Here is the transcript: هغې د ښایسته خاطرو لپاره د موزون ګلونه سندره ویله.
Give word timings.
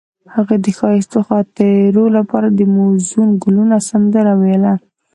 هغې 0.33 0.57
د 0.65 0.67
ښایسته 0.77 1.19
خاطرو 1.27 2.03
لپاره 2.17 2.47
د 2.51 2.59
موزون 2.75 3.29
ګلونه 3.43 3.77
سندره 3.89 4.33
ویله. 4.41 4.73